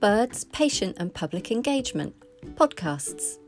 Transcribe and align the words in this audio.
Birds, 0.00 0.44
Patient 0.44 0.96
and 1.00 1.12
Public 1.12 1.50
Engagement 1.50 2.14
podcasts. 2.54 3.38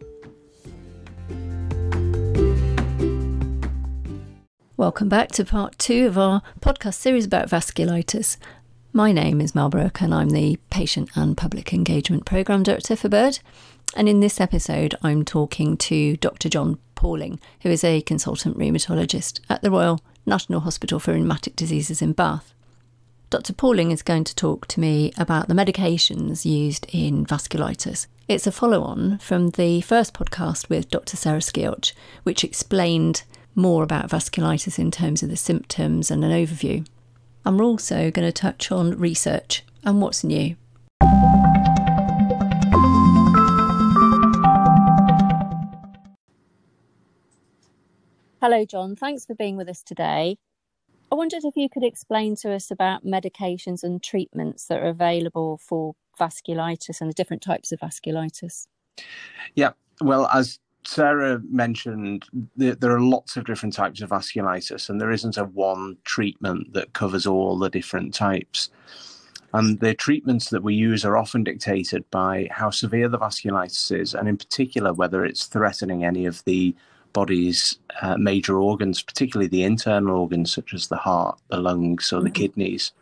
Welcome 4.76 5.08
back 5.08 5.28
to 5.32 5.44
part 5.44 5.78
two 5.78 6.08
of 6.08 6.18
our 6.18 6.42
podcast 6.60 6.94
series 6.94 7.24
about 7.24 7.48
vasculitis. 7.48 8.36
My 8.92 9.12
name 9.12 9.40
is 9.40 9.54
Mel 9.54 9.68
Brooke 9.68 10.02
and 10.02 10.12
I'm 10.12 10.30
the 10.30 10.58
Patient 10.70 11.10
and 11.14 11.36
Public 11.36 11.72
Engagement 11.72 12.24
Programme 12.24 12.64
Director 12.64 12.96
for 12.96 13.08
Bird. 13.08 13.38
And 13.94 14.08
in 14.08 14.18
this 14.18 14.40
episode, 14.40 14.96
I'm 15.02 15.24
talking 15.24 15.76
to 15.76 16.16
Dr. 16.16 16.48
John 16.48 16.78
Pauling, 16.96 17.38
who 17.62 17.68
is 17.68 17.84
a 17.84 18.00
consultant 18.00 18.58
rheumatologist 18.58 19.38
at 19.48 19.62
the 19.62 19.70
Royal 19.70 20.00
National 20.26 20.60
Hospital 20.60 20.98
for 20.98 21.12
Rheumatic 21.12 21.54
Diseases 21.54 22.02
in 22.02 22.12
Bath. 22.12 22.54
Dr. 23.30 23.52
Pauling 23.52 23.92
is 23.92 24.02
going 24.02 24.24
to 24.24 24.34
talk 24.34 24.66
to 24.66 24.80
me 24.80 25.12
about 25.16 25.46
the 25.46 25.54
medications 25.54 26.44
used 26.44 26.84
in 26.92 27.24
vasculitis. 27.24 28.08
It's 28.26 28.48
a 28.48 28.50
follow 28.50 28.82
on 28.82 29.18
from 29.18 29.50
the 29.50 29.82
first 29.82 30.14
podcast 30.14 30.68
with 30.68 30.90
Dr. 30.90 31.16
Sarah 31.16 31.40
Skeoch, 31.40 31.92
which 32.24 32.42
explained 32.42 33.22
more 33.54 33.84
about 33.84 34.10
vasculitis 34.10 34.80
in 34.80 34.90
terms 34.90 35.22
of 35.22 35.28
the 35.28 35.36
symptoms 35.36 36.10
and 36.10 36.24
an 36.24 36.32
overview. 36.32 36.84
I'm 37.44 37.60
also 37.60 38.10
going 38.10 38.26
to 38.26 38.32
touch 38.32 38.72
on 38.72 38.98
research 38.98 39.62
and 39.84 40.02
what's 40.02 40.24
new. 40.24 40.56
Hello, 48.42 48.64
John. 48.64 48.96
Thanks 48.96 49.24
for 49.24 49.36
being 49.36 49.56
with 49.56 49.68
us 49.68 49.84
today. 49.84 50.36
I 51.10 51.14
wondered 51.16 51.44
if 51.44 51.56
you 51.56 51.68
could 51.68 51.84
explain 51.84 52.36
to 52.36 52.52
us 52.52 52.70
about 52.70 53.04
medications 53.04 53.82
and 53.82 54.02
treatments 54.02 54.66
that 54.66 54.78
are 54.80 54.88
available 54.88 55.58
for 55.58 55.94
vasculitis 56.18 57.00
and 57.00 57.10
the 57.10 57.14
different 57.14 57.42
types 57.42 57.72
of 57.72 57.80
vasculitis. 57.80 58.66
Yeah, 59.54 59.70
well, 60.00 60.26
as 60.32 60.60
Sarah 60.84 61.40
mentioned, 61.50 62.26
there 62.56 62.90
are 62.90 63.00
lots 63.00 63.36
of 63.36 63.44
different 63.44 63.74
types 63.74 64.00
of 64.00 64.10
vasculitis, 64.10 64.88
and 64.88 65.00
there 65.00 65.10
isn't 65.10 65.36
a 65.36 65.44
one 65.44 65.96
treatment 66.04 66.72
that 66.74 66.92
covers 66.92 67.26
all 67.26 67.58
the 67.58 67.70
different 67.70 68.14
types. 68.14 68.70
And 69.52 69.80
the 69.80 69.94
treatments 69.94 70.50
that 70.50 70.62
we 70.62 70.74
use 70.74 71.04
are 71.04 71.16
often 71.16 71.42
dictated 71.42 72.08
by 72.10 72.48
how 72.52 72.70
severe 72.70 73.08
the 73.08 73.18
vasculitis 73.18 73.90
is, 73.90 74.14
and 74.14 74.28
in 74.28 74.36
particular, 74.36 74.92
whether 74.92 75.24
it's 75.24 75.46
threatening 75.46 76.04
any 76.04 76.24
of 76.24 76.44
the 76.44 76.74
body's 77.12 77.78
uh, 78.02 78.16
major 78.16 78.58
organs, 78.58 79.02
particularly 79.02 79.48
the 79.48 79.62
internal 79.62 80.16
organs 80.16 80.52
such 80.52 80.74
as 80.74 80.88
the 80.88 80.96
heart, 80.96 81.38
the 81.48 81.58
lungs, 81.58 82.12
or 82.12 82.16
mm-hmm. 82.16 82.24
the 82.24 82.30
kidneys. 82.30 82.92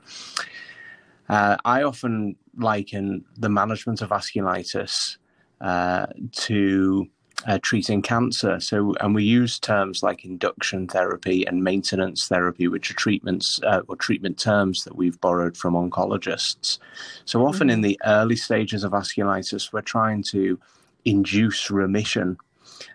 Uh, 1.28 1.56
I 1.64 1.82
often 1.82 2.36
liken 2.56 3.24
the 3.36 3.48
management 3.50 4.00
of 4.00 4.10
vasculitis 4.10 5.18
uh, 5.60 6.06
to 6.32 7.08
uh, 7.46 7.58
treating 7.62 8.02
cancer. 8.02 8.58
So, 8.60 8.94
and 9.00 9.14
we 9.14 9.22
use 9.24 9.58
terms 9.58 10.02
like 10.02 10.24
induction 10.24 10.88
therapy 10.88 11.46
and 11.46 11.62
maintenance 11.62 12.26
therapy, 12.26 12.66
which 12.66 12.90
are 12.90 12.94
treatments 12.94 13.60
uh, 13.62 13.82
or 13.86 13.96
treatment 13.96 14.38
terms 14.38 14.84
that 14.84 14.96
we've 14.96 15.20
borrowed 15.20 15.56
from 15.56 15.74
oncologists. 15.74 16.78
So, 17.26 17.46
often 17.46 17.68
mm-hmm. 17.68 17.74
in 17.74 17.80
the 17.82 18.00
early 18.04 18.36
stages 18.36 18.82
of 18.82 18.92
vasculitis, 18.92 19.72
we're 19.72 19.82
trying 19.82 20.24
to 20.30 20.58
induce 21.04 21.70
remission 21.70 22.38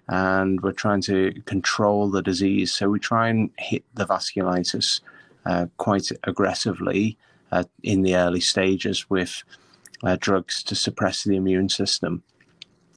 and 0.08 0.62
we're 0.62 0.72
trying 0.72 1.02
to 1.02 1.34
control 1.46 2.10
the 2.10 2.22
disease. 2.22 2.74
So 2.74 2.90
we 2.90 3.00
try 3.00 3.30
and 3.30 3.50
hit 3.58 3.84
the 3.94 4.06
vasculitis 4.06 5.02
uh, 5.46 5.68
quite 5.78 6.10
aggressively 6.24 7.18
uh, 7.52 7.64
in 7.82 8.02
the 8.02 8.16
early 8.16 8.42
stages 8.42 9.10
with 9.10 9.44
uh, 10.04 10.18
drugs 10.20 10.64
to 10.64 10.76
suppress 10.76 11.24
the 11.24 11.36
immune 11.36 11.70
system. 11.70 12.24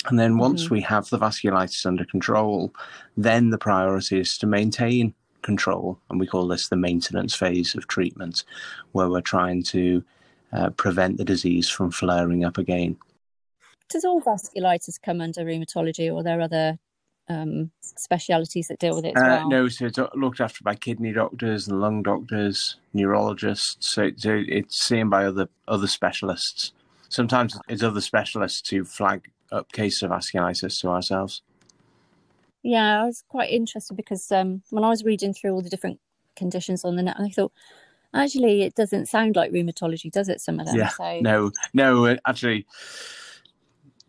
And 0.08 0.18
then 0.18 0.38
once 0.38 0.64
mm-hmm. 0.64 0.74
we 0.74 0.80
have 0.82 1.08
the 1.08 1.18
vasculitis 1.18 1.84
under 1.84 2.04
control, 2.04 2.72
then 3.16 3.50
the 3.50 3.58
priority 3.58 4.20
is 4.20 4.38
to 4.38 4.46
maintain 4.46 5.14
control. 5.42 5.98
And 6.10 6.20
we 6.20 6.26
call 6.26 6.46
this 6.46 6.68
the 6.68 6.76
maintenance 6.76 7.34
phase 7.34 7.74
of 7.74 7.88
treatment, 7.88 8.44
where 8.92 9.08
we're 9.08 9.20
trying 9.20 9.62
to 9.64 10.04
uh, 10.52 10.70
prevent 10.70 11.16
the 11.16 11.24
disease 11.24 11.68
from 11.68 11.90
flaring 11.90 12.44
up 12.44 12.58
again. 12.58 12.96
Does 13.88 14.04
all 14.04 14.20
vasculitis 14.20 15.00
come 15.00 15.20
under 15.20 15.44
rheumatology, 15.44 16.12
or 16.12 16.20
are 16.20 16.22
there 16.22 16.40
other 16.40 16.78
um, 17.28 17.70
specialities 17.80 18.68
that 18.68 18.78
deal 18.78 18.94
with 18.94 19.04
it 19.04 19.16
as 19.16 19.22
uh, 19.22 19.26
well? 19.26 19.48
no, 19.48 19.68
so 19.68 19.86
it's 19.86 19.98
looked 20.14 20.40
after 20.40 20.62
by 20.64 20.74
kidney 20.74 21.12
doctors 21.12 21.68
and 21.68 21.80
lung 21.80 22.02
doctors, 22.02 22.76
neurologists. 22.92 23.76
So, 23.80 24.10
so 24.16 24.42
it's 24.46 24.82
seen 24.82 25.08
by 25.08 25.24
other 25.26 25.48
other 25.68 25.86
specialists. 25.86 26.72
Sometimes 27.08 27.58
it's 27.68 27.82
other 27.82 28.00
specialists 28.00 28.68
who 28.68 28.84
flag 28.84 29.30
up 29.52 29.70
cases 29.72 30.02
of 30.02 30.10
vasculitis 30.10 30.80
to 30.80 30.88
ourselves. 30.88 31.42
Yeah, 32.62 33.02
I 33.02 33.06
was 33.06 33.22
quite 33.28 33.50
interested 33.50 33.96
because 33.96 34.30
um, 34.32 34.62
when 34.70 34.82
I 34.82 34.88
was 34.88 35.04
reading 35.04 35.32
through 35.32 35.52
all 35.52 35.62
the 35.62 35.70
different 35.70 36.00
conditions 36.34 36.84
on 36.84 36.96
the 36.96 37.02
net, 37.04 37.16
I 37.16 37.28
thought 37.28 37.52
actually 38.12 38.62
it 38.62 38.74
doesn't 38.74 39.06
sound 39.06 39.36
like 39.36 39.52
rheumatology, 39.52 40.10
does 40.10 40.28
it? 40.28 40.40
Some 40.40 40.58
of 40.58 40.66
them. 40.66 40.76
Yeah. 40.76 40.88
So... 40.88 41.20
No, 41.20 41.52
no, 41.74 42.16
actually 42.26 42.66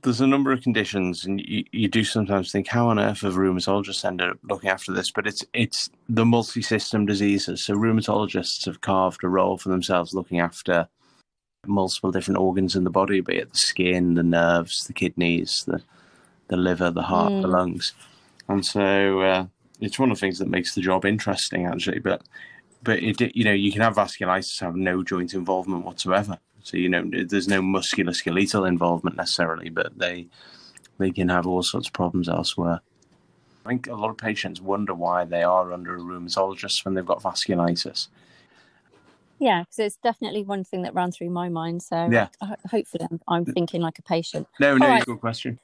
there's 0.03 0.21
a 0.21 0.27
number 0.27 0.51
of 0.51 0.61
conditions, 0.61 1.25
and 1.25 1.41
you, 1.41 1.63
you 1.71 1.87
do 1.87 2.03
sometimes 2.03 2.51
think, 2.51 2.67
how 2.67 2.87
on 2.87 2.99
earth 2.99 3.21
have 3.21 3.33
rheumatologists 3.33 4.05
ended 4.05 4.29
up 4.29 4.37
looking 4.43 4.69
after 4.69 4.91
this? 4.91 5.11
But 5.11 5.27
it's 5.27 5.43
it's 5.53 5.89
the 6.07 6.25
multi-system 6.25 7.05
diseases. 7.05 7.65
So 7.65 7.73
rheumatologists 7.73 8.65
have 8.65 8.81
carved 8.81 9.23
a 9.23 9.27
role 9.27 9.57
for 9.57 9.69
themselves 9.69 10.13
looking 10.13 10.39
after 10.39 10.87
multiple 11.65 12.11
different 12.11 12.39
organs 12.39 12.75
in 12.75 12.83
the 12.83 12.89
body, 12.89 13.21
be 13.21 13.37
it 13.37 13.51
the 13.51 13.57
skin, 13.57 14.13
the 14.13 14.23
nerves, 14.23 14.85
the 14.85 14.93
kidneys, 14.93 15.63
the 15.67 15.81
the 16.47 16.57
liver, 16.57 16.91
the 16.91 17.03
heart, 17.03 17.33
mm. 17.33 17.41
the 17.41 17.47
lungs, 17.47 17.93
and 18.47 18.65
so 18.65 19.21
uh, 19.21 19.45
it's 19.81 19.99
one 19.99 20.11
of 20.11 20.17
the 20.17 20.21
things 20.21 20.39
that 20.39 20.47
makes 20.47 20.75
the 20.75 20.81
job 20.81 21.05
interesting, 21.05 21.65
actually. 21.65 21.99
But 21.99 22.21
but 22.83 23.01
it, 23.01 23.35
you 23.35 23.43
know, 23.43 23.51
you 23.51 23.71
can 23.71 23.81
have 23.81 23.95
vasculitis 23.95 24.61
have 24.61 24.75
no 24.75 25.03
joint 25.03 25.33
involvement 25.33 25.85
whatsoever. 25.85 26.39
So 26.67 26.75
you 26.75 26.89
know, 26.89 27.09
there's 27.09 27.47
no 27.47 27.61
musculoskeletal 27.61 28.67
involvement 28.67 29.15
necessarily, 29.15 29.69
but 29.69 29.97
they 29.97 30.27
they 30.97 31.11
can 31.11 31.29
have 31.29 31.47
all 31.47 31.63
sorts 31.63 31.87
of 31.87 31.93
problems 31.93 32.27
elsewhere. 32.27 32.81
I 33.65 33.69
think 33.69 33.87
a 33.87 33.95
lot 33.95 34.09
of 34.09 34.17
patients 34.17 34.59
wonder 34.59 34.93
why 34.93 35.23
they 35.23 35.43
are 35.43 35.71
under 35.71 35.95
a 35.95 35.99
rheumatologist 35.99 36.83
when 36.83 36.93
they've 36.93 37.05
got 37.05 37.21
vasculitis. 37.21 38.09
Yeah, 39.39 39.61
because 39.61 39.79
it's 39.79 39.97
definitely 39.97 40.43
one 40.43 40.65
thing 40.65 40.81
that 40.81 40.93
ran 40.93 41.11
through 41.11 41.29
my 41.29 41.47
mind. 41.47 41.83
So 41.83 42.09
yeah. 42.11 42.27
hopefully 42.69 43.07
I'm, 43.09 43.21
I'm 43.27 43.45
thinking 43.45 43.81
like 43.81 43.99
a 43.99 44.01
patient. 44.01 44.47
No, 44.59 44.77
no, 44.77 44.87
right. 44.87 45.05
good 45.05 45.21
question. 45.21 45.59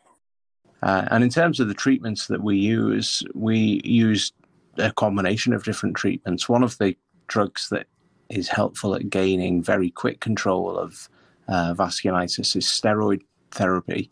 Uh, 0.82 1.08
and 1.12 1.24
in 1.24 1.30
terms 1.30 1.60
of 1.60 1.68
the 1.68 1.74
treatments 1.74 2.28
that 2.28 2.42
we 2.42 2.58
use, 2.58 3.24
we 3.34 3.82
use 3.84 4.32
a 4.78 4.92
combination 4.94 5.54
of 5.54 5.64
different 5.64 5.98
treatments. 5.98 6.48
One 6.48 6.64
of 6.64 6.78
the 6.78 6.96
drugs 7.28 7.68
that 7.72 7.88
is 8.34 8.50
helpful 8.50 8.96
at 8.96 9.10
gaining 9.10 9.62
very 9.62 9.90
quick 9.90 10.20
control 10.20 10.78
of 10.78 11.10
uh, 11.48 11.74
vasculitis 11.74 12.56
is 12.56 12.66
steroid 12.66 13.22
therapy. 13.52 14.10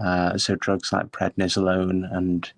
Uh, 0.00 0.36
so 0.38 0.54
drugs 0.56 0.92
like 0.92 1.10
prednisolone 1.12 2.04
and 2.16 2.52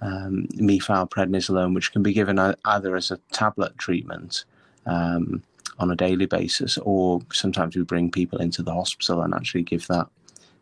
um, 0.00 0.46
methylprednisolone, 0.54 1.74
which 1.74 1.92
can 1.92 2.02
be 2.02 2.12
given 2.12 2.38
either 2.38 2.96
as 2.96 3.10
a 3.10 3.20
tablet 3.32 3.76
treatment 3.78 4.44
um, 4.86 5.42
on 5.78 5.90
a 5.90 5.96
daily 5.96 6.26
basis, 6.26 6.78
or 6.78 7.20
sometimes 7.32 7.76
we 7.76 7.82
bring 7.82 8.10
people 8.10 8.40
into 8.40 8.62
the 8.62 8.72
hospital 8.72 9.22
and 9.22 9.34
actually 9.34 9.62
give 9.62 9.86
that 9.86 10.06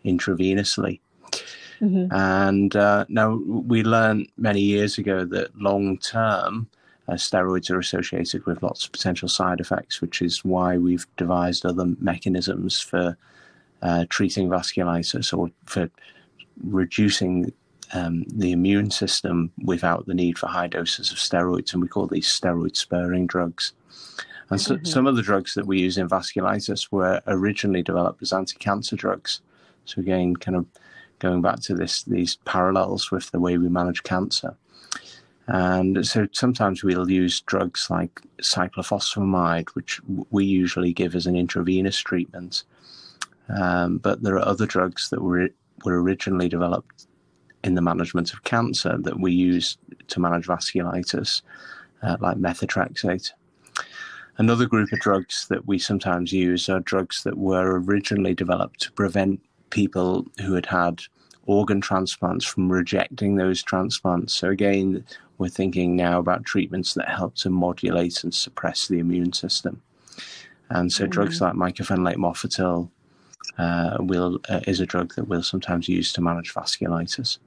intravenously. 0.04 1.00
Mm-hmm. 1.80 2.12
And 2.12 2.74
uh, 2.74 3.04
now 3.08 3.40
we 3.46 3.82
learned 3.82 4.28
many 4.36 4.60
years 4.60 4.98
ago 4.98 5.24
that 5.24 5.56
long 5.56 5.98
term, 5.98 6.68
uh, 7.08 7.14
steroids 7.14 7.70
are 7.70 7.78
associated 7.78 8.44
with 8.46 8.62
lots 8.62 8.84
of 8.84 8.92
potential 8.92 9.28
side 9.28 9.60
effects, 9.60 10.00
which 10.00 10.20
is 10.20 10.44
why 10.44 10.76
we've 10.76 11.06
devised 11.16 11.64
other 11.64 11.86
mechanisms 12.00 12.80
for 12.80 13.16
uh, 13.82 14.04
treating 14.10 14.48
vasculitis 14.48 15.36
or 15.36 15.50
for 15.64 15.90
reducing 16.64 17.52
um, 17.94 18.24
the 18.28 18.52
immune 18.52 18.90
system 18.90 19.50
without 19.64 20.06
the 20.06 20.14
need 20.14 20.38
for 20.38 20.48
high 20.48 20.66
doses 20.66 21.10
of 21.10 21.18
steroids. 21.18 21.72
And 21.72 21.80
we 21.80 21.88
call 21.88 22.06
these 22.06 22.30
steroid 22.30 22.76
sparing 22.76 23.26
drugs. 23.26 23.72
And 24.50 24.60
so, 24.60 24.74
mm-hmm. 24.74 24.84
some 24.84 25.06
of 25.06 25.16
the 25.16 25.22
drugs 25.22 25.54
that 25.54 25.66
we 25.66 25.80
use 25.80 25.98
in 25.98 26.08
vasculitis 26.08 26.90
were 26.90 27.22
originally 27.26 27.82
developed 27.82 28.22
as 28.22 28.32
anti 28.32 28.56
cancer 28.58 28.96
drugs. 28.96 29.40
So, 29.84 30.00
again, 30.00 30.36
kind 30.36 30.56
of 30.56 30.66
going 31.18 31.42
back 31.42 31.60
to 31.60 31.74
this, 31.74 32.02
these 32.04 32.36
parallels 32.44 33.10
with 33.10 33.30
the 33.30 33.40
way 33.40 33.58
we 33.58 33.68
manage 33.68 34.02
cancer. 34.02 34.56
And 35.48 36.06
so 36.06 36.28
sometimes 36.32 36.84
we'll 36.84 37.10
use 37.10 37.40
drugs 37.40 37.86
like 37.88 38.20
cyclophosphamide, 38.42 39.70
which 39.70 39.98
we 40.30 40.44
usually 40.44 40.92
give 40.92 41.14
as 41.14 41.26
an 41.26 41.36
intravenous 41.36 41.98
treatment. 41.98 42.64
Um, 43.48 43.96
but 43.96 44.22
there 44.22 44.34
are 44.34 44.46
other 44.46 44.66
drugs 44.66 45.08
that 45.08 45.22
were 45.22 45.48
were 45.84 46.02
originally 46.02 46.48
developed 46.48 47.06
in 47.64 47.74
the 47.74 47.82
management 47.82 48.32
of 48.32 48.44
cancer 48.44 48.98
that 48.98 49.20
we 49.20 49.32
use 49.32 49.78
to 50.08 50.20
manage 50.20 50.46
vasculitis, 50.46 51.42
uh, 52.02 52.16
like 52.20 52.36
methotrexate. 52.36 53.30
Another 54.36 54.66
group 54.66 54.92
of 54.92 55.00
drugs 55.00 55.46
that 55.48 55.66
we 55.66 55.78
sometimes 55.78 56.32
use 56.32 56.68
are 56.68 56.80
drugs 56.80 57.22
that 57.22 57.38
were 57.38 57.80
originally 57.80 58.34
developed 58.34 58.80
to 58.80 58.92
prevent 58.92 59.40
people 59.70 60.26
who 60.40 60.54
had 60.54 60.66
had 60.66 61.02
organ 61.48 61.80
transplants 61.80 62.44
from 62.44 62.70
rejecting 62.70 63.36
those 63.36 63.62
transplants. 63.62 64.34
So, 64.34 64.50
again, 64.50 65.04
we're 65.38 65.48
thinking 65.48 65.96
now 65.96 66.18
about 66.18 66.44
treatments 66.44 66.94
that 66.94 67.08
help 67.08 67.34
to 67.36 67.50
modulate 67.50 68.22
and 68.22 68.34
suppress 68.34 68.86
the 68.86 68.98
immune 68.98 69.32
system. 69.32 69.82
And 70.68 70.92
so, 70.92 71.04
mm-hmm. 71.04 71.10
drugs 71.10 71.40
like 71.40 71.54
mycophenolate 71.54 72.16
mofetil 72.16 72.90
uh, 73.56 73.96
will 73.98 74.40
uh, 74.48 74.60
is 74.66 74.80
a 74.80 74.86
drug 74.86 75.14
that 75.14 75.26
we'll 75.26 75.42
sometimes 75.42 75.88
use 75.88 76.12
to 76.12 76.20
manage 76.20 76.52
vasculitis. 76.52 77.38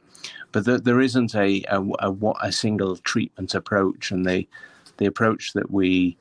But 0.52 0.66
the, 0.66 0.80
there 0.80 1.00
isn't 1.00 1.36
a, 1.36 1.64
a, 1.70 1.82
a, 2.00 2.34
a 2.42 2.52
single 2.52 2.98
treatment 2.98 3.54
approach, 3.54 4.12
and 4.12 4.26
the 4.26 4.48
the 4.98 5.06
approach 5.06 5.54
that 5.54 5.70
we 5.70 6.18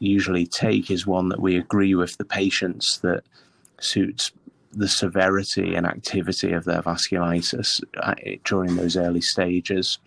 usually 0.00 0.46
take 0.46 0.90
is 0.90 1.06
one 1.06 1.28
that 1.28 1.40
we 1.40 1.56
agree 1.56 1.94
with 1.94 2.16
the 2.16 2.24
patients 2.24 2.98
that 3.00 3.22
suits 3.80 4.32
the 4.72 4.88
severity 4.88 5.74
and 5.74 5.86
activity 5.86 6.52
of 6.52 6.64
their 6.64 6.82
vasculitis 6.82 7.80
uh, 7.96 8.14
during 8.44 8.76
those 8.76 8.96
early 8.96 9.20
stages. 9.20 9.98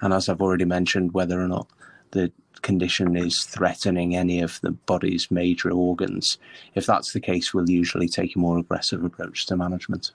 And 0.00 0.14
as 0.14 0.28
I've 0.28 0.40
already 0.40 0.64
mentioned, 0.64 1.12
whether 1.12 1.40
or 1.40 1.48
not 1.48 1.68
the 2.12 2.32
condition 2.62 3.16
is 3.16 3.44
threatening 3.44 4.14
any 4.16 4.40
of 4.40 4.60
the 4.60 4.70
body's 4.70 5.30
major 5.30 5.70
organs. 5.70 6.38
If 6.74 6.86
that's 6.86 7.12
the 7.12 7.20
case, 7.20 7.54
we'll 7.54 7.70
usually 7.70 8.08
take 8.08 8.36
a 8.36 8.38
more 8.38 8.58
aggressive 8.58 9.04
approach 9.04 9.46
to 9.46 9.56
management. 9.56 10.12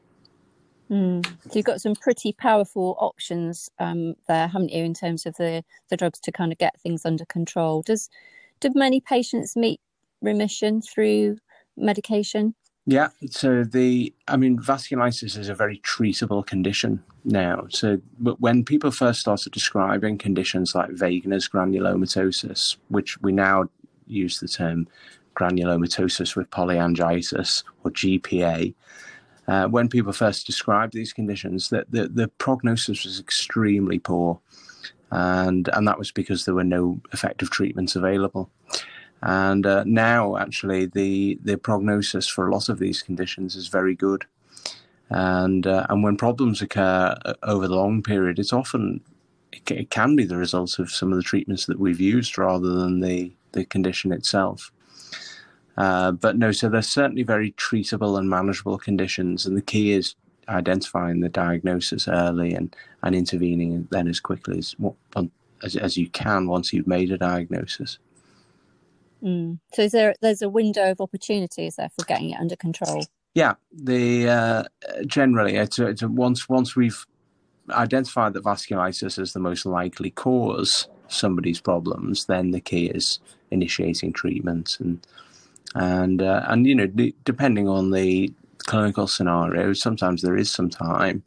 Mm. 0.90 1.26
So 1.26 1.52
you've 1.54 1.66
got 1.66 1.81
some 1.81 1.96
pretty 1.96 2.34
powerful 2.34 2.96
options 3.00 3.70
um, 3.80 4.16
there, 4.28 4.48
haven't 4.48 4.72
you, 4.72 4.84
in 4.84 4.94
terms 4.94 5.26
of 5.26 5.36
the, 5.38 5.64
the 5.90 5.98
drugs 5.98 6.20
to 6.22 6.31
kind 6.31 6.52
of 6.52 6.58
get 6.58 6.80
things 6.80 7.06
under 7.06 7.26
control? 7.26 7.81
Does 7.81 8.10
do 8.60 8.70
many 8.76 9.00
patients 9.00 9.56
meet 9.56 9.81
remission 10.22 10.81
through 10.81 11.38
medication? 11.76 12.54
Yeah, 12.88 13.10
so 13.32 13.64
the 13.64 14.14
I 14.28 14.38
mean 14.38 14.60
vasculitis 14.60 15.38
is 15.38 15.50
a 15.50 15.56
very 15.56 15.80
treatable 15.80 16.46
condition 16.46 17.04
now. 17.24 17.66
So 17.70 18.00
but 18.20 18.40
when 18.40 18.64
people 18.64 18.92
first 18.92 19.20
started 19.20 19.52
describing 19.54 20.20
conditions 20.20 20.76
like 20.76 20.92
Wegener's 20.92 21.50
granulomatosis, 21.50 22.78
which 22.90 23.20
we 23.22 23.32
now 23.32 23.66
use 24.06 24.40
the 24.40 24.48
term 24.48 24.88
granulomatosis 25.36 26.36
with 26.36 26.52
polyangiitis 26.52 27.64
or 27.84 27.90
GPA, 27.90 28.76
uh, 29.48 29.68
when 29.68 29.90
people 29.90 30.14
first 30.14 30.46
described 30.46 30.94
these 30.94 31.12
conditions, 31.12 31.70
that 31.70 31.90
the, 31.92 32.08
the 32.08 32.28
prognosis 32.38 33.04
was 33.04 33.20
extremely 33.20 33.98
poor, 33.98 34.40
and 35.10 35.70
and 35.74 35.88
that 35.88 35.98
was 35.98 36.12
because 36.12 36.46
there 36.46 36.56
were 36.56 36.64
no 36.64 37.02
effective 37.14 37.50
treatments 37.50 37.96
available. 37.96 38.52
And 39.22 39.66
uh, 39.66 39.84
now, 39.86 40.38
actually, 40.38 40.86
the 40.86 41.40
the 41.44 41.58
prognosis 41.58 42.28
for 42.28 42.48
a 42.48 42.52
lot 42.52 42.70
of 42.70 42.80
these 42.80 43.02
conditions 43.02 43.56
is 43.56 43.68
very 43.68 43.96
good. 43.96 44.26
And 45.10 45.66
uh, 45.66 45.86
and 45.90 46.04
when 46.04 46.18
problems 46.18 46.62
occur 46.62 47.16
uh, 47.26 47.34
over 47.44 47.68
the 47.68 47.76
long 47.76 48.04
period, 48.04 48.40
it's 48.40 48.54
often 48.54 49.02
it, 49.52 49.90
can 49.90 50.16
be 50.16 50.26
the 50.26 50.38
result 50.38 50.80
of 50.80 50.92
some 50.92 51.12
of 51.12 51.18
the 51.18 51.24
treatments 51.24 51.66
that 51.66 51.80
we've 51.80 52.00
used 52.00 52.38
rather 52.38 52.72
than 52.72 53.00
the 53.00 53.34
the 53.54 53.66
condition 53.66 54.12
itself. 54.12 54.72
Uh, 55.78 56.12
but 56.12 56.38
no, 56.38 56.52
so 56.52 56.70
they're 56.70 56.82
certainly 56.82 57.24
very 57.24 57.52
treatable 57.54 58.18
and 58.18 58.30
manageable 58.30 58.78
conditions, 58.78 59.46
and 59.46 59.58
the 59.58 59.62
key 59.62 59.92
is 59.92 60.16
identifying 60.48 61.22
the 61.22 61.30
diagnosis 61.30 62.08
early 62.08 62.54
and, 62.54 62.76
and 63.02 63.16
intervening 63.16 63.88
then 63.90 64.08
as 64.08 64.20
quickly 64.20 64.60
as 64.60 64.76
as 65.76 65.98
you 65.98 66.10
can 66.10 66.48
once 66.48 66.72
you've 66.72 66.88
made 66.88 67.12
a 67.12 67.18
diagnosis. 67.18 67.98
Mm. 69.25 69.60
So 69.74 69.83
is 69.83 69.92
there 69.92 70.13
there's 70.22 70.42
a 70.42 70.50
window 70.50 70.92
of 70.92 71.01
opportunities 71.01 71.75
there 71.75 71.89
for 71.89 72.06
getting 72.06 72.30
it 72.30 72.39
under 72.39 72.56
control? 72.56 73.06
Yeah, 73.33 73.56
the 73.74 74.30
uh, 74.30 74.63
generally 75.07 75.56
it's, 75.56 75.80
it's 75.80 76.04
once 76.04 76.48
once 76.48 76.75
we've 76.75 77.06
identified 77.72 78.33
that 78.33 78.44
vasculitis 78.44 79.19
is 79.19 79.33
the 79.33 79.39
most 79.39 79.66
likely 79.66 80.12
cause 80.12 80.88
somebody's 81.07 81.60
problems, 81.60 82.25
then 82.25 82.51
the 82.51 82.62
key 82.62 82.86
is 82.88 83.19
initiating 83.51 84.13
treatment 84.13 84.77
and 84.80 85.06
and 85.74 86.21
uh, 86.21 86.45
and 86.48 86.68
you 86.68 86.75
know 86.75 86.88
depending 87.24 87.68
on 87.68 87.92
the 87.92 88.31
clinical 88.60 89.07
scenario, 89.07 89.74
sometimes 89.74 90.21
there 90.21 90.38
is 90.38 90.51
some 90.51 90.69
time 90.69 91.24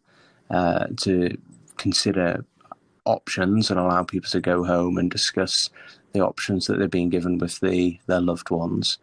uh, 0.51 0.87
to 1.03 1.37
consider 1.77 2.45
options 3.05 3.71
and 3.71 3.79
allow 3.81 4.03
people 4.03 4.31
to 4.31 4.41
go 4.41 4.65
home 4.65 4.99
and 4.99 5.11
discuss 5.11 5.71
the 6.13 6.21
options 6.21 6.67
that 6.67 6.79
they're 6.79 6.89
being 6.89 7.11
given 7.11 7.39
with 7.39 7.61
the 7.61 7.99
their 8.07 8.21
loved 8.21 8.51
ones. 8.51 8.99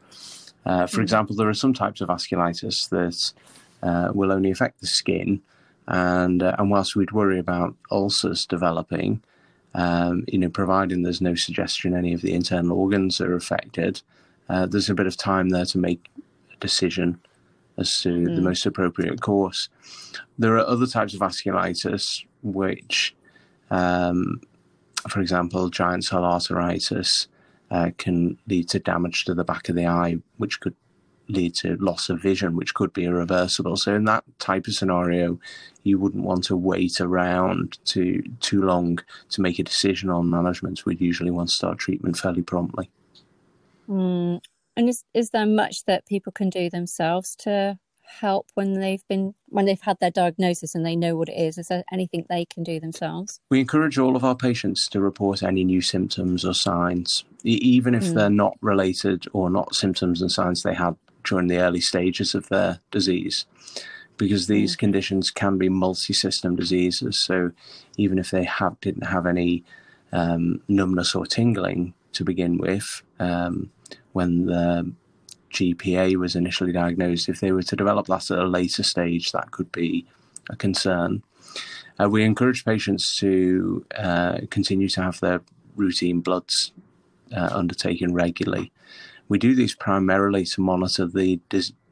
Uh, 0.65 0.87
for 0.87 0.99
mm 0.99 1.03
example, 1.03 1.35
there 1.35 1.49
are 1.49 1.53
some 1.53 1.73
types 1.73 2.01
of 2.01 2.09
vasculitis 2.09 2.89
that 2.89 3.33
uh, 3.87 4.11
will 4.13 4.31
only 4.31 4.49
affect 4.51 4.81
the 4.81 4.87
skin, 4.87 5.41
and 5.87 6.41
uh, 6.41 6.55
and 6.57 6.71
whilst 6.71 6.95
we'd 6.95 7.11
worry 7.11 7.39
about 7.39 7.75
ulcers 7.91 8.45
developing, 8.45 9.21
um, 9.75 10.23
you 10.27 10.39
know, 10.39 10.49
providing 10.49 11.03
there's 11.03 11.21
no 11.21 11.35
suggestion 11.35 11.95
any 11.95 12.13
of 12.13 12.21
the 12.21 12.33
internal 12.33 12.77
organs 12.77 13.21
are 13.21 13.35
affected, 13.35 14.01
uh, 14.49 14.65
there's 14.65 14.89
a 14.89 14.95
bit 14.95 15.07
of 15.07 15.17
time 15.17 15.49
there 15.49 15.65
to 15.65 15.77
make 15.77 16.09
a 16.53 16.57
decision 16.57 17.19
as 17.77 17.99
to 18.01 18.09
mm. 18.09 18.35
the 18.35 18.41
most 18.41 18.65
appropriate 18.65 19.21
course. 19.21 19.69
There 20.39 20.55
are 20.55 20.65
other 20.65 20.87
types 20.87 21.13
of 21.13 21.19
vasculitis 21.19 22.25
which 22.41 23.15
um, 23.69 24.41
for 25.09 25.21
example, 25.21 25.69
giant 25.69 26.05
cell 26.05 26.23
arteritis 26.23 27.27
uh, 27.71 27.91
can 27.97 28.37
lead 28.47 28.69
to 28.69 28.79
damage 28.79 29.25
to 29.25 29.33
the 29.33 29.43
back 29.43 29.69
of 29.69 29.75
the 29.75 29.85
eye, 29.85 30.17
which 30.37 30.59
could 30.59 30.75
lead 31.27 31.55
to 31.55 31.75
loss 31.77 32.09
of 32.09 32.21
vision, 32.21 32.55
which 32.55 32.73
could 32.73 32.93
be 32.93 33.05
irreversible. 33.05 33.75
So, 33.75 33.95
in 33.95 34.05
that 34.05 34.23
type 34.39 34.67
of 34.67 34.73
scenario, 34.73 35.39
you 35.83 35.99
wouldn't 35.99 36.23
want 36.23 36.43
to 36.45 36.55
wait 36.55 37.01
around 37.01 37.77
to 37.85 38.23
too 38.39 38.61
long 38.61 38.99
to 39.29 39.41
make 39.41 39.59
a 39.59 39.63
decision 39.63 40.09
on 40.09 40.29
management. 40.29 40.85
We'd 40.85 41.01
usually 41.01 41.31
want 41.31 41.49
to 41.49 41.55
start 41.55 41.79
treatment 41.79 42.17
fairly 42.17 42.43
promptly. 42.43 42.89
Mm. 43.89 44.41
And 44.77 44.89
is 44.89 45.03
is 45.13 45.29
there 45.29 45.45
much 45.45 45.85
that 45.85 46.05
people 46.05 46.31
can 46.31 46.49
do 46.49 46.69
themselves 46.69 47.35
to 47.37 47.79
help 48.07 48.47
when 48.53 48.79
they've 48.79 49.05
been 49.07 49.33
when 49.47 49.65
they've 49.65 49.81
had 49.81 49.97
their 49.99 50.11
diagnosis 50.11 50.75
and 50.75 50.85
they 50.85 50.95
know 50.95 51.15
what 51.15 51.29
it 51.29 51.39
is? 51.39 51.57
Is 51.57 51.67
there 51.67 51.83
anything 51.91 52.25
they 52.29 52.45
can 52.45 52.63
do 52.63 52.79
themselves? 52.79 53.39
We 53.49 53.59
encourage 53.59 53.97
all 53.97 54.15
of 54.15 54.23
our 54.23 54.35
patients 54.35 54.87
to 54.89 54.99
report 54.99 55.43
any 55.43 55.63
new 55.63 55.81
symptoms 55.81 56.45
or 56.45 56.53
signs, 56.53 57.23
even 57.43 57.95
if 57.95 58.03
mm. 58.03 58.15
they're 58.15 58.29
not 58.29 58.57
related 58.61 59.25
or 59.33 59.49
not 59.49 59.75
symptoms 59.75 60.21
and 60.21 60.31
signs 60.31 60.63
they 60.63 60.73
had 60.73 60.95
during 61.23 61.47
the 61.47 61.57
early 61.57 61.81
stages 61.81 62.35
of 62.35 62.49
their 62.49 62.79
disease. 62.91 63.45
Because 64.17 64.47
these 64.47 64.75
mm. 64.75 64.79
conditions 64.79 65.29
can 65.29 65.57
be 65.57 65.67
multi-system 65.67 66.55
diseases, 66.55 67.21
so 67.21 67.51
even 67.97 68.17
if 68.17 68.31
they 68.31 68.45
have 68.45 68.79
didn't 68.79 69.07
have 69.07 69.25
any 69.25 69.63
um, 70.13 70.61
numbness 70.67 71.15
or 71.15 71.25
tingling 71.25 71.93
to 72.13 72.23
begin 72.23 72.57
with, 72.57 73.03
um, 73.19 73.71
when 74.13 74.45
the 74.45 74.93
GPA 75.55 76.17
was 76.17 76.35
initially 76.35 76.71
diagnosed, 76.71 77.29
if 77.29 77.39
they 77.39 77.51
were 77.51 77.63
to 77.63 77.75
develop 77.75 78.07
that 78.07 78.29
at 78.29 78.37
a 78.37 78.45
later 78.45 78.83
stage, 78.83 79.31
that 79.31 79.51
could 79.51 79.71
be 79.71 80.05
a 80.49 80.55
concern. 80.55 81.23
Uh, 81.99 82.09
we 82.09 82.23
encourage 82.23 82.65
patients 82.65 83.17
to 83.17 83.85
uh, 83.97 84.39
continue 84.49 84.89
to 84.89 85.01
have 85.01 85.19
their 85.21 85.41
routine 85.75 86.19
bloods 86.19 86.73
uh, 87.35 87.49
undertaken 87.51 88.13
regularly. 88.13 88.71
We 89.29 89.39
do 89.39 89.55
these 89.55 89.73
primarily 89.73 90.45
to 90.45 90.61
monitor 90.61 91.07
the 91.07 91.39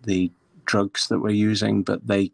the 0.04 0.32
drugs 0.66 1.08
that 1.08 1.20
we're 1.20 1.30
using, 1.30 1.84
but 1.84 2.06
they 2.06 2.32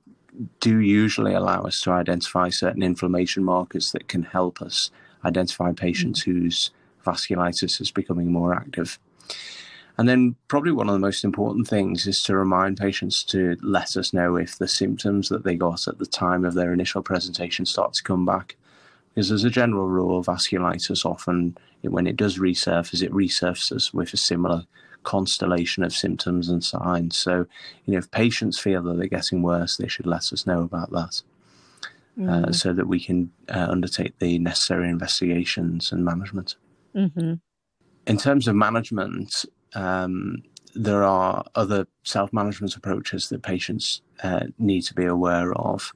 do 0.59 0.79
usually 0.79 1.33
allow 1.33 1.63
us 1.63 1.79
to 1.81 1.91
identify 1.91 2.49
certain 2.49 2.83
inflammation 2.83 3.43
markers 3.43 3.91
that 3.91 4.07
can 4.07 4.23
help 4.23 4.61
us 4.61 4.89
identify 5.23 5.71
patients 5.71 6.23
mm-hmm. 6.23 6.43
whose 6.43 6.71
vasculitis 7.05 7.79
is 7.79 7.91
becoming 7.91 8.31
more 8.31 8.53
active. 8.53 8.99
And 9.99 10.07
then, 10.07 10.37
probably 10.47 10.71
one 10.71 10.87
of 10.87 10.93
the 10.93 10.99
most 10.99 11.25
important 11.25 11.67
things 11.67 12.07
is 12.07 12.21
to 12.21 12.37
remind 12.37 12.77
patients 12.77 13.21
to 13.25 13.57
let 13.61 13.97
us 13.97 14.13
know 14.13 14.37
if 14.37 14.57
the 14.57 14.65
symptoms 14.65 15.27
that 15.27 15.43
they 15.43 15.55
got 15.55 15.89
at 15.89 15.97
the 15.99 16.05
time 16.05 16.45
of 16.45 16.53
their 16.53 16.71
initial 16.71 17.01
presentation 17.01 17.65
start 17.65 17.95
to 17.95 18.03
come 18.03 18.25
back. 18.25 18.55
Because, 19.13 19.29
as 19.29 19.43
a 19.43 19.49
general 19.49 19.89
rule, 19.89 20.23
vasculitis 20.23 21.03
often, 21.05 21.57
when 21.81 22.07
it 22.07 22.15
does 22.15 22.39
resurface, 22.39 23.03
it 23.03 23.11
resurfaces 23.11 23.93
with 23.93 24.13
a 24.13 24.17
similar 24.17 24.63
constellation 25.03 25.83
of 25.83 25.91
symptoms 25.91 26.47
and 26.47 26.63
signs. 26.63 27.17
So, 27.17 27.45
you 27.83 27.91
know, 27.91 27.97
if 27.97 28.09
patients 28.09 28.57
feel 28.57 28.81
that 28.83 28.97
they're 28.97 29.07
getting 29.07 29.41
worse, 29.41 29.75
they 29.75 29.89
should 29.89 30.07
let 30.07 30.31
us 30.31 30.47
know 30.47 30.61
about 30.61 30.91
that. 30.91 31.21
Uh, 32.17 32.21
mm-hmm. 32.21 32.45
Uh, 32.45 32.51
so 32.53 32.71
that 32.71 32.87
we 32.87 33.01
can 33.01 33.31
uh, 33.49 33.67
undertake 33.69 34.17
the 34.19 34.39
necessary 34.39 34.87
investigations 34.87 35.91
and 35.91 36.05
management. 36.05 36.55
Mm-hmm. 36.95 37.33
In 38.07 38.17
terms 38.17 38.47
of 38.47 38.55
management, 38.55 39.45
um, 39.73 40.43
there 40.75 41.03
are 41.03 41.43
other 41.55 41.87
self 42.03 42.31
management 42.31 42.75
approaches 42.75 43.29
that 43.29 43.41
patients 43.41 44.01
uh, 44.23 44.47
need 44.57 44.81
to 44.81 44.93
be 44.93 45.05
aware 45.05 45.53
of. 45.53 45.91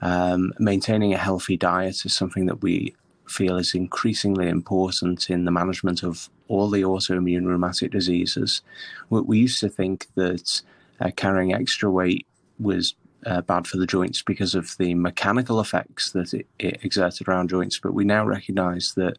Um, 0.00 0.52
maintaining 0.58 1.14
a 1.14 1.18
healthy 1.18 1.56
diet 1.56 2.04
is 2.04 2.14
something 2.14 2.46
that 2.46 2.62
we 2.62 2.94
feel 3.26 3.56
is 3.56 3.74
increasingly 3.74 4.48
important 4.48 5.30
in 5.30 5.44
the 5.44 5.50
management 5.50 6.02
of 6.02 6.28
all 6.48 6.68
the 6.68 6.82
autoimmune 6.82 7.46
rheumatic 7.46 7.90
diseases. 7.90 8.60
We 9.08 9.38
used 9.38 9.60
to 9.60 9.68
think 9.68 10.08
that 10.14 10.62
uh, 11.00 11.10
carrying 11.16 11.54
extra 11.54 11.90
weight 11.90 12.26
was 12.58 12.94
uh, 13.26 13.40
bad 13.40 13.66
for 13.66 13.78
the 13.78 13.86
joints 13.86 14.22
because 14.22 14.54
of 14.54 14.76
the 14.78 14.94
mechanical 14.94 15.58
effects 15.58 16.12
that 16.12 16.34
it, 16.34 16.46
it 16.58 16.84
exerted 16.84 17.28
around 17.28 17.48
joints, 17.48 17.78
but 17.78 17.94
we 17.94 18.04
now 18.04 18.26
recognize 18.26 18.92
that 18.96 19.18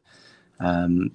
um, 0.59 1.11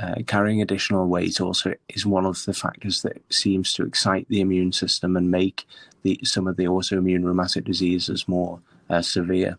uh, 0.00 0.16
carrying 0.26 0.60
additional 0.60 1.06
weight 1.06 1.40
also 1.40 1.74
is 1.88 2.04
one 2.04 2.26
of 2.26 2.44
the 2.46 2.54
factors 2.54 3.02
that 3.02 3.22
seems 3.32 3.72
to 3.72 3.84
excite 3.84 4.26
the 4.28 4.40
immune 4.40 4.72
system 4.72 5.16
and 5.16 5.30
make 5.30 5.66
the, 6.02 6.18
some 6.24 6.48
of 6.48 6.56
the 6.56 6.64
autoimmune 6.64 7.24
rheumatic 7.24 7.64
diseases 7.64 8.26
more 8.26 8.60
uh, 8.90 9.02
severe. 9.02 9.56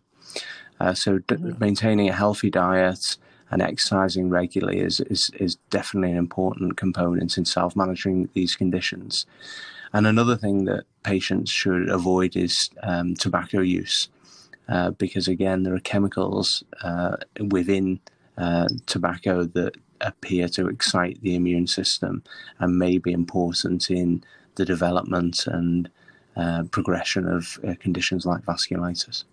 Uh, 0.80 0.94
so, 0.94 1.20
d- 1.20 1.36
mm-hmm. 1.36 1.58
maintaining 1.60 2.10
a 2.10 2.14
healthy 2.14 2.50
diet 2.50 3.18
and 3.50 3.62
exercising 3.62 4.30
regularly 4.30 4.80
is, 4.80 5.00
is, 5.02 5.30
is 5.40 5.56
definitely 5.70 6.12
an 6.12 6.18
important 6.18 6.76
component 6.76 7.38
in 7.38 7.46
self 7.46 7.76
managing 7.76 8.30
these 8.34 8.56
conditions. 8.56 9.26
And 9.94 10.06
another 10.06 10.36
thing 10.36 10.66
that 10.66 10.84
patients 11.04 11.52
should 11.52 11.90
avoid 11.90 12.36
is 12.36 12.70
um, 12.84 13.16
tobacco 13.16 13.62
use, 13.62 14.10
uh, 14.68 14.92
because 14.92 15.30
again, 15.30 15.64
there 15.64 15.74
are 15.74 15.80
chemicals 15.80 16.64
uh, 16.84 17.16
within 17.50 18.02
uh, 18.38 18.68
tobacco 18.86 19.44
that 19.44 19.76
appear 20.02 20.48
to 20.50 20.68
excite 20.68 21.22
the 21.22 21.36
immune 21.36 21.68
system 21.68 22.24
and 22.60 22.78
may 22.78 22.98
be 22.98 23.12
important 23.12 23.90
in 23.90 24.24
the 24.56 24.66
development 24.66 25.48
and 25.48 25.90
uh, 26.36 26.64
progression 26.72 27.28
of 27.28 27.60
uh, 27.68 27.74
conditions 27.80 28.26
like 28.26 28.44
vasculitis. 28.44 29.24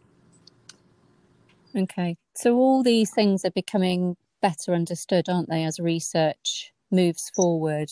Okay, 1.74 2.16
so 2.34 2.56
all 2.56 2.82
these 2.82 3.10
things 3.10 3.44
are 3.44 3.50
becoming 3.50 4.16
better 4.40 4.74
understood, 4.74 5.28
aren't 5.28 5.48
they, 5.48 5.64
as 5.64 5.80
research 5.80 6.72
moves 6.90 7.30
forward? 7.34 7.90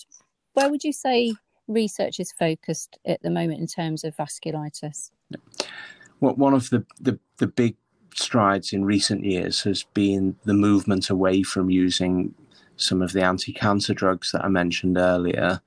Where 0.52 0.68
would 0.68 0.84
you 0.84 0.92
say 0.92 1.34
research 1.66 2.20
is 2.20 2.32
focused 2.32 2.98
at 3.06 3.22
the 3.22 3.30
moment 3.30 3.60
in 3.60 3.66
terms 3.66 4.04
of 4.04 4.16
vasculitis? 4.16 5.10
Well, 6.20 6.34
one 6.34 6.52
of 6.52 6.68
the, 6.70 6.84
the, 7.00 7.18
the 7.38 7.46
big 7.46 7.76
strides 8.14 8.72
in 8.72 8.84
recent 8.84 9.24
years 9.24 9.62
has 9.62 9.82
been 9.94 10.36
the 10.44 10.54
movement 10.54 11.10
away 11.10 11.42
from 11.42 11.70
using 11.70 12.34
some 12.76 13.02
of 13.02 13.12
the 13.12 13.22
anti-cancer 13.22 13.94
drugs 13.94 14.32
that 14.32 14.44
I 14.44 14.48
mentioned 14.48 14.96
earlier, 14.96 15.60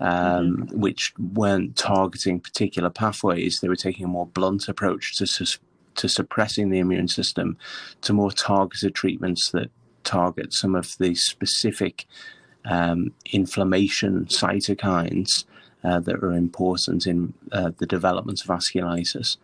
um, 0.00 0.56
mm-hmm. 0.56 0.80
which 0.80 1.14
weren't 1.18 1.76
targeting 1.76 2.40
particular 2.40 2.90
pathways. 2.90 3.60
They 3.60 3.68
were 3.68 3.76
taking 3.76 4.04
a 4.04 4.08
more 4.08 4.26
blunt 4.26 4.68
approach 4.68 5.16
to 5.16 5.26
sus- 5.26 5.58
to 5.94 6.08
suppressing 6.08 6.68
the 6.68 6.78
immune 6.78 7.08
system, 7.08 7.56
to 8.02 8.12
more 8.12 8.30
targeted 8.30 8.94
treatments 8.94 9.50
that 9.52 9.70
target 10.04 10.52
some 10.52 10.74
of 10.74 10.96
the 10.98 11.14
specific 11.14 12.06
um, 12.66 13.12
inflammation 13.32 14.26
cytokines 14.26 15.44
uh, 15.86 16.00
that 16.00 16.16
are 16.16 16.32
important 16.32 17.06
in 17.06 17.32
uh, 17.52 17.70
the 17.78 17.86
development 17.86 18.40
of 18.40 18.48
vasculitis. 18.48 19.36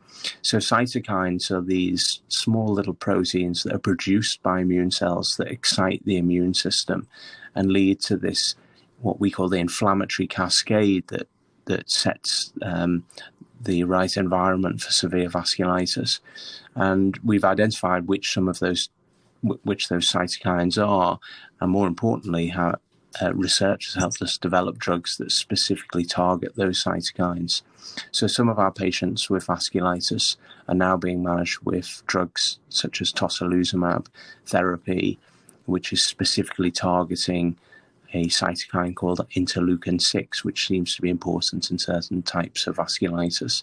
So, 0.42 0.58
cytokines 0.58 1.52
are 1.52 1.60
these 1.60 2.20
small 2.26 2.72
little 2.74 2.94
proteins 2.94 3.62
that 3.62 3.74
are 3.74 3.78
produced 3.78 4.42
by 4.42 4.60
immune 4.60 4.90
cells 4.90 5.36
that 5.38 5.52
excite 5.52 6.04
the 6.04 6.16
immune 6.16 6.54
system 6.54 7.06
and 7.54 7.70
lead 7.70 8.00
to 8.00 8.16
this, 8.16 8.56
what 9.00 9.20
we 9.20 9.30
call 9.30 9.48
the 9.48 9.58
inflammatory 9.58 10.26
cascade 10.26 11.06
that, 11.08 11.28
that 11.66 11.88
sets 11.88 12.52
um, 12.60 13.04
the 13.60 13.84
right 13.84 14.16
environment 14.16 14.80
for 14.80 14.90
severe 14.90 15.28
vasculitis. 15.28 16.18
And 16.74 17.16
we've 17.22 17.44
identified 17.44 18.08
which 18.08 18.32
some 18.32 18.48
of 18.48 18.58
those 18.58 18.88
which 19.64 19.88
those 19.88 20.08
cytokines 20.08 20.80
are, 20.80 21.18
and 21.60 21.70
more 21.70 21.88
importantly, 21.88 22.48
how 22.48 22.76
uh, 23.20 23.34
research 23.34 23.86
has 23.86 23.94
helped 23.94 24.22
us 24.22 24.38
develop 24.38 24.78
drugs 24.78 25.16
that 25.16 25.30
specifically 25.30 26.04
target 26.04 26.54
those 26.56 26.82
cytokines. 26.82 27.62
So 28.10 28.26
some 28.26 28.48
of 28.48 28.58
our 28.58 28.72
patients 28.72 29.28
with 29.28 29.46
vasculitis 29.46 30.36
are 30.68 30.74
now 30.74 30.96
being 30.96 31.22
managed 31.22 31.58
with 31.62 32.02
drugs 32.06 32.58
such 32.68 33.00
as 33.00 33.12
tocilizumab 33.12 34.06
therapy, 34.46 35.18
which 35.66 35.92
is 35.92 36.06
specifically 36.06 36.70
targeting 36.70 37.56
a 38.14 38.26
cytokine 38.26 38.94
called 38.94 39.26
interleukin 39.34 40.00
6, 40.00 40.44
which 40.44 40.66
seems 40.66 40.94
to 40.94 41.02
be 41.02 41.10
important 41.10 41.70
in 41.70 41.78
certain 41.78 42.22
types 42.22 42.66
of 42.66 42.76
vasculitis. 42.76 43.62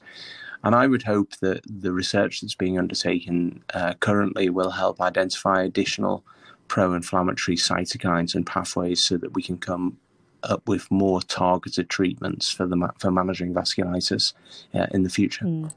And 0.63 0.75
I 0.75 0.87
would 0.87 1.03
hope 1.03 1.37
that 1.41 1.61
the 1.65 1.93
research 1.93 2.41
that's 2.41 2.55
being 2.55 2.77
undertaken 2.77 3.63
uh, 3.73 3.93
currently 3.99 4.49
will 4.49 4.71
help 4.71 4.99
identify 4.99 5.61
additional 5.61 6.23
pro-inflammatory 6.69 7.57
cytokines 7.57 8.33
and 8.33 8.45
pathways 8.45 9.05
so 9.05 9.17
that 9.17 9.33
we 9.33 9.43
can 9.43 9.57
come 9.57 9.97
up 10.43 10.65
with 10.67 10.89
more 10.89 11.21
targeted 11.21 11.89
treatments 11.89 12.49
for 12.49 12.65
the 12.65 12.89
for 12.97 13.11
managing 13.11 13.53
vasculitis 13.53 14.33
uh, 14.73 14.87
in 14.91 15.03
the 15.03 15.09
future. 15.09 15.43
Mm. 15.43 15.73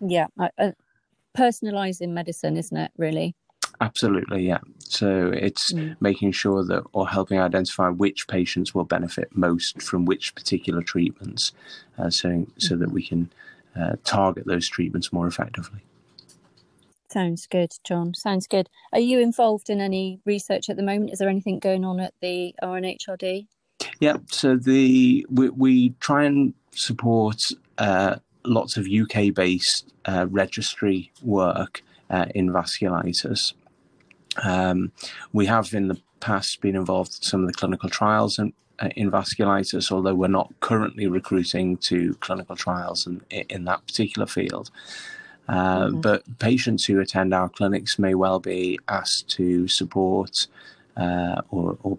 Yeah, 0.00 0.26
uh, 0.38 0.72
personalizing 1.36 2.10
medicine, 2.10 2.56
isn't 2.56 2.76
it? 2.76 2.90
Really. 2.96 3.34
Absolutely, 3.80 4.46
yeah. 4.46 4.60
So 4.78 5.32
it's 5.34 5.72
mm. 5.72 5.96
making 6.00 6.32
sure 6.32 6.64
that 6.64 6.84
or 6.92 7.08
helping 7.08 7.40
identify 7.40 7.88
which 7.88 8.28
patients 8.28 8.74
will 8.74 8.84
benefit 8.84 9.36
most 9.36 9.82
from 9.82 10.04
which 10.04 10.34
particular 10.34 10.80
treatments, 10.80 11.52
uh, 11.98 12.08
so 12.08 12.46
so 12.58 12.76
that 12.76 12.86
mm-hmm. 12.86 12.94
we 12.94 13.06
can 13.06 13.32
uh, 13.76 13.96
target 14.04 14.46
those 14.46 14.68
treatments 14.68 15.12
more 15.12 15.26
effectively. 15.26 15.80
Sounds 17.14 17.46
good, 17.46 17.70
John. 17.84 18.12
Sounds 18.12 18.48
good. 18.48 18.68
Are 18.92 18.98
you 18.98 19.20
involved 19.20 19.70
in 19.70 19.80
any 19.80 20.18
research 20.24 20.68
at 20.68 20.74
the 20.74 20.82
moment? 20.82 21.12
Is 21.12 21.20
there 21.20 21.28
anything 21.28 21.60
going 21.60 21.84
on 21.84 22.00
at 22.00 22.12
the 22.20 22.56
RNHRD? 22.60 23.46
Yeah, 24.00 24.16
so 24.32 24.56
the 24.56 25.24
we, 25.30 25.48
we 25.50 25.90
try 26.00 26.24
and 26.24 26.54
support 26.72 27.36
uh, 27.78 28.16
lots 28.44 28.76
of 28.76 28.88
UK 28.88 29.32
based 29.32 29.94
uh, 30.06 30.26
registry 30.28 31.12
work 31.22 31.84
uh, 32.10 32.26
in 32.34 32.50
vasculitis. 32.50 33.52
Um, 34.42 34.90
we 35.32 35.46
have 35.46 35.72
in 35.72 35.86
the 35.86 36.00
past 36.18 36.60
been 36.62 36.74
involved 36.74 37.12
in 37.12 37.22
some 37.22 37.42
of 37.42 37.46
the 37.46 37.54
clinical 37.54 37.88
trials 37.88 38.40
in, 38.40 38.52
uh, 38.80 38.88
in 38.96 39.12
vasculitis, 39.12 39.92
although 39.92 40.16
we're 40.16 40.26
not 40.26 40.52
currently 40.58 41.06
recruiting 41.06 41.76
to 41.76 42.14
clinical 42.14 42.56
trials 42.56 43.06
in, 43.06 43.22
in 43.30 43.66
that 43.66 43.86
particular 43.86 44.26
field. 44.26 44.72
Uh, 45.48 45.86
mm-hmm. 45.86 46.00
But 46.00 46.38
patients 46.38 46.84
who 46.84 47.00
attend 47.00 47.34
our 47.34 47.48
clinics 47.48 47.98
may 47.98 48.14
well 48.14 48.40
be 48.40 48.78
asked 48.88 49.28
to 49.30 49.68
support 49.68 50.30
uh, 50.96 51.42
or, 51.50 51.76
or 51.82 51.98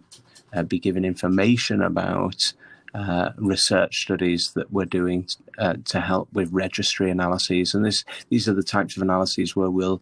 uh, 0.54 0.64
be 0.64 0.80
given 0.80 1.06
information 1.06 1.82
about 1.82 2.54
uh, 2.94 3.32
research 3.38 3.98
studies 3.98 4.52
that 4.56 4.72
we're 4.72 4.86
doing 4.86 5.28
uh, 5.58 5.76
to 5.86 6.00
help 6.00 6.32
with 6.34 6.52
registry 6.54 7.12
analyses. 7.12 7.74
And 7.74 7.86
this, 7.86 8.04
these 8.30 8.48
are 8.48 8.54
the 8.54 8.64
types 8.64 8.96
of 8.96 9.04
analyses 9.04 9.56
where 9.56 9.70
we'll 9.70 10.02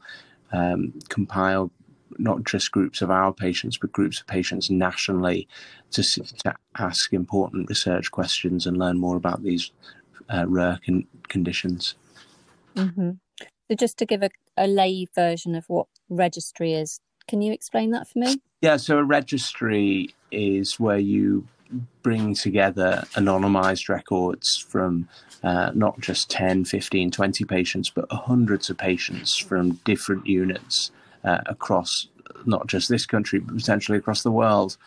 um, 0.51 0.93
compile 1.09 1.71
not 2.19 2.43
just 2.43 2.71
groups 2.71 3.01
of 3.01 3.09
our 3.09 3.33
patients, 3.33 3.77
but 3.77 3.91
groups 3.91 4.21
of 4.21 4.27
patients 4.27 4.69
nationally 4.69 5.47
to, 5.89 6.03
to 6.03 6.53
ask 6.77 7.11
important 7.11 7.67
research 7.67 8.11
questions 8.11 8.67
and 8.67 8.77
learn 8.77 8.99
more 8.99 9.15
about 9.15 9.41
these 9.41 9.71
rare 10.45 10.79
con- 10.85 11.07
conditions. 11.27 11.95
Mm-hmm. 12.75 13.11
So, 13.73 13.75
just 13.75 13.97
to 13.97 14.05
give 14.05 14.21
a, 14.21 14.29
a 14.55 14.67
lay 14.67 15.07
version 15.15 15.55
of 15.55 15.65
what 15.67 15.87
registry 16.07 16.73
is, 16.73 16.99
can 17.27 17.41
you 17.41 17.51
explain 17.51 17.89
that 17.89 18.07
for 18.07 18.19
me? 18.19 18.39
Yeah, 18.61 18.77
so 18.77 18.99
a 18.99 19.03
registry 19.03 20.13
is 20.31 20.79
where 20.79 20.99
you 20.99 21.47
bring 22.03 22.35
together 22.35 23.03
anonymized 23.15 23.89
records 23.89 24.63
from 24.69 25.09
uh, 25.41 25.71
not 25.73 25.99
just 25.99 26.29
10, 26.29 26.65
15, 26.65 27.09
20 27.09 27.45
patients, 27.45 27.89
but 27.89 28.05
hundreds 28.11 28.69
of 28.69 28.77
patients 28.77 29.39
from 29.39 29.71
different 29.85 30.27
units 30.27 30.91
uh, 31.23 31.39
across 31.47 32.09
not 32.45 32.67
just 32.67 32.89
this 32.89 33.07
country, 33.07 33.39
but 33.39 33.55
potentially 33.55 33.97
across 33.97 34.21
the 34.21 34.29
world. 34.29 34.77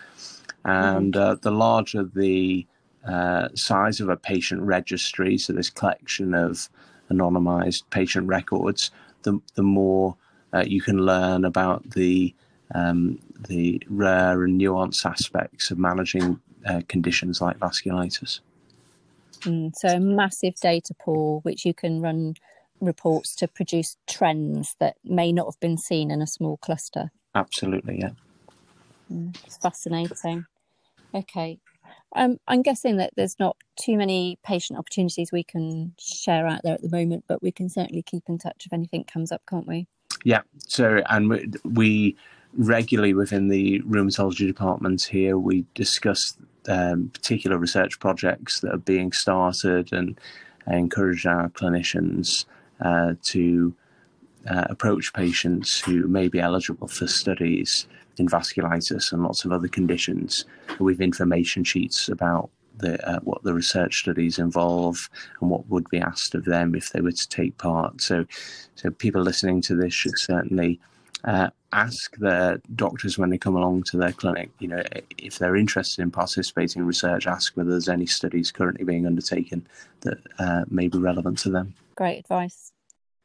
And 0.65 1.15
mm-hmm. 1.15 1.33
uh, 1.33 1.35
the 1.43 1.51
larger 1.51 2.05
the 2.05 2.65
uh, 3.05 3.49
size 3.57 3.99
of 3.99 4.09
a 4.11 4.17
patient 4.17 4.63
registry, 4.63 5.39
so 5.39 5.55
this 5.55 5.71
collection 5.71 6.35
of 6.35 6.69
anonymized 7.11 7.85
patient 7.91 8.29
records, 8.29 8.91
the, 9.23 9.41
the 9.55 9.63
more 9.63 10.17
uh, 10.53 10.65
you 10.67 10.81
can 10.81 10.99
learn 10.99 11.45
about 11.45 11.91
the 11.91 12.35
um, 12.75 13.21
the 13.49 13.81
rare 13.89 14.43
and 14.43 14.61
nuanced 14.61 15.07
aspects 15.07 15.71
of 15.71 15.79
managing 15.79 16.41
uh, 16.67 16.81
conditions 16.89 17.41
like 17.41 17.59
vasculitis. 17.59 18.41
Mm, 19.43 19.73
so, 19.77 19.89
a 19.89 20.01
massive 20.01 20.55
data 20.57 20.95
pool 20.95 21.41
which 21.43 21.65
you 21.65 21.73
can 21.73 22.01
run 22.01 22.35
reports 22.81 23.35
to 23.37 23.49
produce 23.49 23.97
trends 24.09 24.75
that 24.81 24.97
may 25.05 25.33
not 25.33 25.47
have 25.47 25.61
been 25.61 25.79
seen 25.79 26.11
in 26.11 26.21
a 26.21 26.27
small 26.27 26.57
cluster. 26.57 27.11
Absolutely, 27.35 28.01
yeah. 28.01 28.11
Mm, 29.13 29.37
it's 29.45 29.59
fascinating. 29.59 30.47
Okay, 31.15 31.59
um, 32.15 32.39
I'm 32.49 32.63
guessing 32.63 32.97
that 32.97 33.13
there's 33.17 33.39
not 33.39 33.57
too 33.81 33.97
many 33.97 34.39
patient 34.43 34.79
opportunities 34.79 35.33
we 35.33 35.45
can 35.45 35.95
share 35.99 36.47
out 36.47 36.61
there 36.63 36.75
at 36.75 36.83
the 36.83 36.89
moment, 36.89 37.25
but 37.29 37.43
we 37.43 37.53
can 37.53 37.69
certainly 37.69 38.03
keep 38.03 38.25
in 38.29 38.39
touch 38.39 38.65
if 38.67 38.73
anything 38.73 39.05
comes 39.05 39.33
up, 39.33 39.43
can't 39.49 39.67
we? 39.67 39.87
Yeah. 40.25 40.43
So, 40.67 41.03
and 41.09 41.59
we 41.65 42.17
regularly 42.57 43.15
within 43.15 43.49
the 43.49 43.81
rheumatology 43.83 44.47
department 44.47 45.05
here, 45.05 45.39
we 45.39 45.67
discuss 45.75 46.37
um, 46.69 47.11
particular 47.13 47.59
research 47.59 48.01
projects 48.01 48.61
that 48.61 48.73
are 48.73 48.79
being 48.79 49.13
started 49.13 49.93
and 49.93 50.19
encourage 50.67 51.27
our 51.27 51.49
clinicians 51.51 52.45
uh, 52.81 53.15
to 53.23 53.75
uh, 54.49 54.65
approach 54.71 55.13
patients 55.13 55.81
who 55.81 56.07
may 56.09 56.29
be 56.29 56.41
eligible 56.41 56.89
for 56.89 57.07
studies 57.07 57.87
in 58.21 58.29
vasculitis 58.29 59.13
and 59.13 59.23
lots 59.23 59.45
of 59.45 59.53
other 59.53 59.69
conditions 59.69 60.45
with 60.79 61.01
information 61.01 61.65
sheets 61.65 62.09
about 62.09 62.51
the, 62.79 63.03
uh, 63.09 63.21
what 63.21 63.43
the 63.43 63.55
research 63.55 64.01
studies 64.01 64.39
involve 64.39 65.09
and 65.41 65.51
what 65.51 65.67
would 65.69 65.89
be 65.89 65.99
asked 65.99 66.35
of 66.35 66.45
them 66.45 66.75
if 66.75 66.91
they 66.91 67.01
were 67.01 67.13
to 67.13 67.29
take 67.29 67.57
part. 67.59 68.01
So, 68.01 68.27
so 68.75 68.91
people 68.91 69.23
listening 69.23 69.63
to 69.63 69.75
this 69.75 69.95
should 69.95 70.19
certainly 70.19 70.81
uh, 71.25 71.51
ask 71.73 72.17
their 72.17 72.61
doctors 72.75 73.19
when 73.19 73.31
they 73.31 73.39
come 73.39 73.57
along 73.57 73.83
to 73.85 73.97
their 73.97 74.13
clinic, 74.13 74.51
you 74.61 74.69
know, 74.69 74.83
if 75.19 75.39
they're 75.39 75.57
interested 75.57 76.03
in 76.03 76.11
participating 76.11 76.81
in 76.83 76.87
research, 76.87 77.27
ask 77.27 77.57
whether 77.57 77.71
there's 77.71 77.89
any 77.89 78.07
studies 78.07 78.53
currently 78.53 78.85
being 78.85 79.07
undertaken 79.07 79.67
that 80.03 80.19
uh, 80.39 80.65
may 80.69 80.89
be 80.89 80.99
relevant 80.99 81.39
to 81.39 81.51
them. 81.51 81.75
Great 81.97 82.19
advice. 82.19 82.73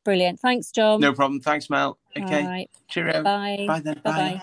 Brilliant. 0.03 0.39
Thanks, 0.39 0.71
John. 0.71 0.99
No 0.99 1.13
problem. 1.13 1.41
Thanks, 1.41 1.69
Mel. 1.69 1.99
Okay. 2.17 2.41
All 2.41 2.47
right. 2.47 2.69
Cheerio. 2.87 3.23
Bye. 3.23 3.65
Bye 3.67 3.79
then. 3.81 4.01
Bye-bye. 4.03 4.33
Bye. 4.33 4.41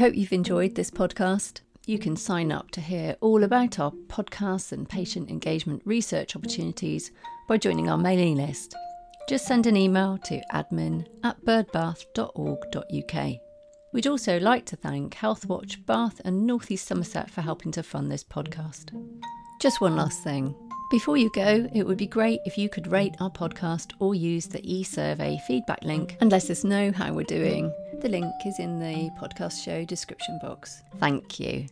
Hope 0.00 0.16
you've 0.16 0.32
enjoyed 0.32 0.74
this 0.74 0.90
podcast. 0.90 1.60
You 1.84 1.98
can 1.98 2.16
sign 2.16 2.50
up 2.52 2.70
to 2.70 2.80
hear 2.80 3.16
all 3.20 3.44
about 3.44 3.78
our 3.78 3.90
podcasts 4.06 4.72
and 4.72 4.88
patient 4.88 5.28
engagement 5.28 5.82
research 5.84 6.34
opportunities 6.34 7.10
by 7.46 7.58
joining 7.58 7.90
our 7.90 7.98
mailing 7.98 8.36
list. 8.36 8.74
Just 9.28 9.46
send 9.46 9.66
an 9.66 9.76
email 9.76 10.16
to 10.24 10.40
admin 10.54 11.06
at 11.22 11.44
birdbath.org.uk. 11.44 13.40
We'd 13.92 14.06
also 14.06 14.40
like 14.40 14.64
to 14.66 14.76
thank 14.76 15.14
Healthwatch 15.16 15.84
Bath 15.84 16.22
and 16.24 16.46
North 16.46 16.70
East 16.70 16.88
Somerset 16.88 17.30
for 17.30 17.42
helping 17.42 17.70
to 17.72 17.82
fund 17.82 18.10
this 18.10 18.24
podcast. 18.24 18.98
Just 19.60 19.82
one 19.82 19.96
last 19.96 20.24
thing. 20.24 20.54
Before 20.90 21.18
you 21.18 21.30
go, 21.34 21.68
it 21.74 21.86
would 21.86 21.98
be 21.98 22.06
great 22.06 22.40
if 22.46 22.56
you 22.56 22.70
could 22.70 22.90
rate 22.90 23.16
our 23.20 23.30
podcast 23.30 23.92
or 23.98 24.14
use 24.14 24.46
the 24.46 24.62
e 24.64 24.82
survey 24.82 25.38
feedback 25.46 25.84
link 25.84 26.16
and 26.22 26.32
let 26.32 26.48
us 26.48 26.64
know 26.64 26.90
how 26.90 27.12
we're 27.12 27.24
doing. 27.24 27.70
The 28.00 28.08
link 28.08 28.32
is 28.46 28.58
in 28.58 28.78
the 28.78 29.10
podcast 29.20 29.62
show 29.62 29.84
description 29.84 30.38
box. 30.42 30.82
Thank 30.98 31.38
you. 31.38 31.66